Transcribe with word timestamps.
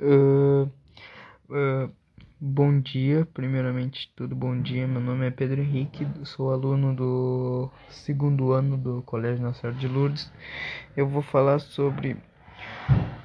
Uh, 0.00 0.64
uh, 1.50 1.92
bom 2.40 2.80
dia, 2.80 3.28
primeiramente 3.34 4.10
tudo 4.16 4.34
bom 4.34 4.58
dia. 4.58 4.86
Meu 4.86 4.98
nome 4.98 5.26
é 5.26 5.30
Pedro 5.30 5.60
Henrique, 5.60 6.06
sou 6.24 6.50
aluno 6.50 6.96
do 6.96 7.70
segundo 7.90 8.52
ano 8.52 8.78
do 8.78 9.02
Colégio 9.02 9.42
Nacional 9.42 9.78
de 9.78 9.86
Lourdes. 9.86 10.32
Eu 10.96 11.06
vou 11.06 11.20
falar 11.20 11.58
sobre. 11.58 12.16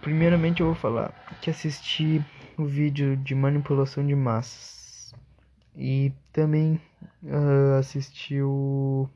Primeiramente, 0.01 0.59
eu 0.59 0.65
vou 0.65 0.75
falar 0.75 1.13
que 1.41 1.49
assisti 1.49 2.21
o 2.57 2.65
vídeo 2.65 3.15
de 3.15 3.33
manipulação 3.33 4.05
de 4.05 4.13
massas 4.13 5.15
e 5.77 6.11
também 6.33 6.81
uh, 7.23 7.79
assisti 7.79 8.41
o, 8.41 9.07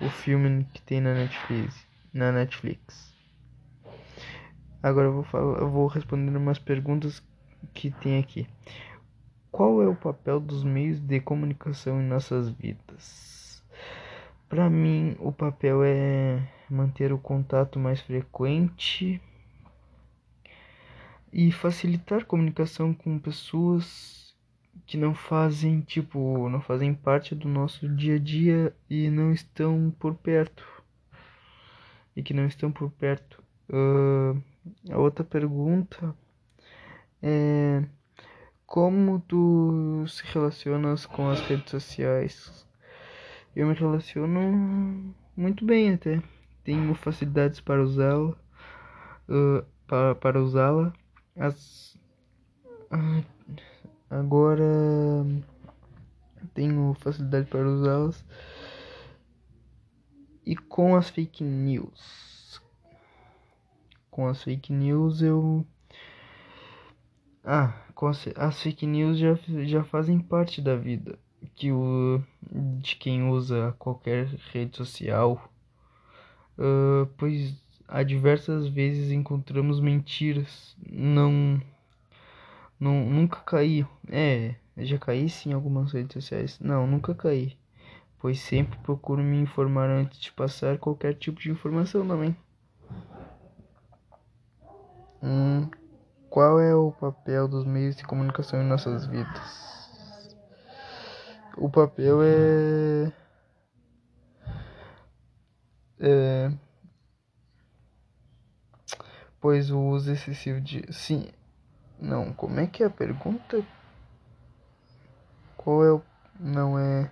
o 0.00 0.08
filme 0.08 0.66
que 0.72 0.80
tem 0.80 1.02
na 1.02 1.12
Netflix. 1.12 1.86
Na 2.14 2.32
Netflix. 2.32 3.15
Agora 4.86 5.08
eu 5.08 5.14
vou, 5.14 5.24
falar, 5.24 5.58
eu 5.58 5.68
vou 5.68 5.88
responder 5.88 6.36
umas 6.36 6.60
perguntas 6.60 7.20
que 7.74 7.90
tem 7.90 8.20
aqui. 8.20 8.46
Qual 9.50 9.82
é 9.82 9.88
o 9.88 9.96
papel 9.96 10.38
dos 10.38 10.62
meios 10.62 11.00
de 11.00 11.18
comunicação 11.18 12.00
em 12.00 12.06
nossas 12.06 12.50
vidas? 12.50 13.64
Para 14.48 14.70
mim, 14.70 15.16
o 15.18 15.32
papel 15.32 15.82
é 15.82 16.40
manter 16.70 17.12
o 17.12 17.18
contato 17.18 17.80
mais 17.80 18.00
frequente 18.00 19.20
e 21.32 21.50
facilitar 21.50 22.24
comunicação 22.24 22.94
com 22.94 23.18
pessoas 23.18 24.36
que 24.86 24.96
não 24.96 25.16
fazem, 25.16 25.80
tipo, 25.80 26.48
não 26.48 26.60
fazem 26.60 26.94
parte 26.94 27.34
do 27.34 27.48
nosso 27.48 27.88
dia 27.88 28.14
a 28.14 28.18
dia 28.20 28.72
e 28.88 29.10
não 29.10 29.32
estão 29.32 29.92
por 29.98 30.14
perto. 30.14 30.64
E 32.14 32.22
que 32.22 32.32
não 32.32 32.46
estão 32.46 32.70
por 32.70 32.88
perto. 32.92 33.42
Uh, 33.68 34.40
a 34.90 34.98
outra 34.98 35.24
pergunta 35.24 36.14
é 37.22 37.84
como 38.66 39.20
tu 39.20 40.04
se 40.08 40.24
relacionas 40.32 41.06
com 41.06 41.28
as 41.30 41.40
redes 41.40 41.70
sociais? 41.70 42.66
Eu 43.54 43.68
me 43.68 43.74
relaciono 43.74 45.14
muito 45.36 45.64
bem 45.64 45.94
até. 45.94 46.20
Tenho 46.64 46.94
facilidades 46.94 47.60
para 47.60 47.82
usá-la, 47.82 48.30
uh, 49.28 49.64
para, 49.86 50.14
para 50.16 50.42
usá-la. 50.42 50.92
As 51.36 51.94
uh, 52.90 53.24
agora 54.10 55.24
tenho 56.52 56.92
facilidade 56.94 57.46
para 57.46 57.68
usá-las. 57.68 58.24
E 60.44 60.56
com 60.56 60.96
as 60.96 61.08
fake 61.08 61.42
news 61.42 62.35
com 64.16 64.26
as 64.26 64.42
fake 64.42 64.72
news 64.72 65.20
eu 65.20 65.66
ah 67.44 67.74
com 67.94 68.06
as, 68.06 68.26
as 68.34 68.62
fake 68.62 68.86
news 68.86 69.18
já, 69.18 69.38
já 69.66 69.84
fazem 69.84 70.18
parte 70.18 70.62
da 70.62 70.74
vida 70.74 71.18
que 71.54 71.70
o 71.70 72.22
de 72.80 72.96
quem 72.96 73.28
usa 73.28 73.74
qualquer 73.78 74.26
rede 74.52 74.74
social. 74.76 75.52
Uh, 76.58 77.06
pois 77.18 77.54
há 77.86 78.02
diversas 78.02 78.66
vezes 78.68 79.12
encontramos 79.12 79.80
mentiras 79.80 80.74
não 80.90 81.60
não 82.80 83.04
nunca 83.10 83.40
caí. 83.40 83.86
É 84.08 84.54
já 84.78 84.98
caí 84.98 85.28
sim 85.28 85.50
em 85.50 85.52
algumas 85.52 85.92
redes 85.92 86.14
sociais. 86.14 86.58
Não 86.58 86.86
nunca 86.86 87.14
caí 87.14 87.54
pois 88.18 88.40
sempre 88.40 88.78
procuro 88.78 89.22
me 89.22 89.36
informar 89.38 89.90
antes 89.90 90.18
de 90.18 90.32
passar 90.32 90.78
qualquer 90.78 91.14
tipo 91.14 91.38
de 91.38 91.50
informação 91.50 92.06
também 92.08 92.34
Hum, 95.28 95.68
qual 96.30 96.60
é 96.60 96.72
o 96.72 96.92
papel 96.92 97.48
dos 97.48 97.64
meios 97.64 97.96
de 97.96 98.04
comunicação 98.04 98.62
em 98.62 98.64
nossas 98.64 99.06
vidas? 99.06 99.90
O 101.56 101.68
papel 101.68 102.22
é. 102.22 103.12
É. 105.98 106.52
Pois 109.40 109.68
o 109.72 109.80
uso 109.80 110.12
excessivo 110.12 110.60
de. 110.60 110.84
Sim. 110.92 111.28
Não, 111.98 112.32
como 112.32 112.60
é 112.60 112.68
que 112.68 112.84
é 112.84 112.86
a 112.86 112.90
pergunta? 112.90 113.66
Qual 115.56 115.84
é 115.84 115.90
o. 115.90 116.00
Não 116.38 116.78
é. 116.78 117.10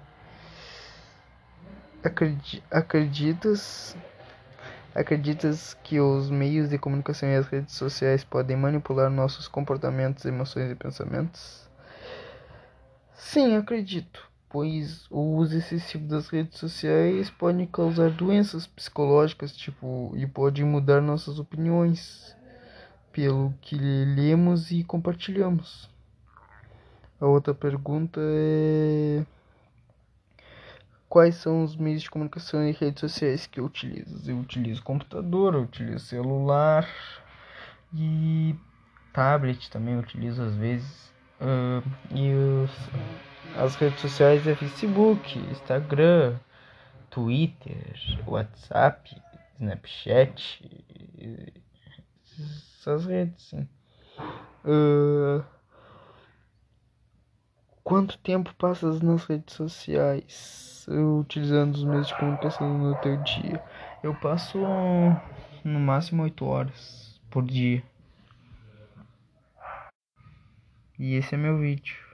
Acreditas 2.71 3.97
Acreditas 4.95 5.75
que 5.83 5.99
os 5.99 6.31
meios 6.31 6.71
de 6.71 6.79
comunicação 6.79 7.29
e 7.29 7.35
as 7.35 7.49
redes 7.49 7.75
sociais 7.75 8.23
podem 8.23 8.57
manipular 8.57 9.11
nossos 9.11 9.49
comportamentos, 9.49 10.25
emoções 10.25 10.71
e 10.71 10.75
pensamentos? 10.77 11.69
Sim, 13.13 13.57
acredito, 13.57 14.31
pois 14.49 15.11
o 15.11 15.21
uso 15.37 15.57
excessivo 15.57 16.07
das 16.07 16.29
redes 16.29 16.61
sociais 16.61 17.29
pode 17.29 17.67
causar 17.67 18.09
doenças 18.11 18.69
psicológicas, 18.69 19.57
tipo, 19.57 20.13
e 20.15 20.29
pode 20.29 20.63
mudar 20.63 21.01
nossas 21.01 21.41
opiniões 21.41 22.37
pelo 23.11 23.53
que 23.61 23.77
lemos 23.77 24.71
e 24.71 24.85
compartilhamos. 24.85 25.91
A 27.21 27.27
outra 27.27 27.53
pergunta 27.53 28.21
é 28.23 29.25
Quais 31.15 31.37
são 31.37 31.63
os 31.63 31.77
meios 31.77 32.03
de 32.03 32.11
comunicação 32.11 32.69
e 32.69 32.73
redes 32.73 32.99
sociais 32.99 33.47
que 33.47 33.61
eu 33.61 33.67
utilizo? 33.67 34.29
Eu 34.29 34.37
utilizo 34.37 34.83
computador, 34.83 35.55
eu 35.55 35.63
utilizo 35.63 36.05
celular 36.07 36.89
e 37.95 38.57
tablet 39.13 39.71
também 39.71 39.97
utilizo 39.97 40.43
às 40.43 40.57
vezes. 40.57 41.15
Uh, 41.41 41.89
e 42.13 42.35
os, 42.35 42.71
as 43.57 43.77
redes 43.77 44.01
sociais 44.01 44.45
é 44.45 44.57
Facebook, 44.57 45.39
Instagram, 45.53 46.37
Twitter, 47.11 47.95
WhatsApp, 48.27 49.17
Snapchat, 49.61 50.99
essas 52.77 53.07
redes, 53.07 53.51
sim. 53.51 53.69
Uh, 54.65 55.45
quanto 57.85 58.19
tempo 58.19 58.53
passas 58.57 59.01
nas 59.01 59.25
redes 59.27 59.55
sociais? 59.55 60.74
Utilizando 60.89 61.75
os 61.75 61.85
meios 61.85 62.07
de 62.09 62.15
comunicação 62.15 62.79
no 62.79 62.95
teu 62.97 63.17
dia? 63.19 63.63
Eu 64.03 64.15
passo 64.15 64.59
no 65.65 65.81
máximo 65.81 66.23
8 66.23 66.45
horas 66.45 67.21
por 67.31 67.45
dia. 67.45 67.83
E 70.99 71.15
esse 71.15 71.35
é 71.35 71.39
meu 71.39 71.59
vídeo. 71.59 72.14